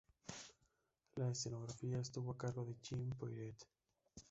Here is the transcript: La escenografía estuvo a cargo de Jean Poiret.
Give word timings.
La 1.17 1.29
escenografía 1.29 1.99
estuvo 1.99 2.31
a 2.31 2.37
cargo 2.39 2.65
de 2.65 2.75
Jean 2.81 3.11
Poiret. 3.11 3.67